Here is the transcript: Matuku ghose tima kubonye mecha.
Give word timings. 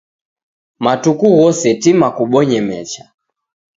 Matuku 0.83 1.27
ghose 1.37 1.67
tima 1.81 2.07
kubonye 2.15 2.59
mecha. 2.69 3.03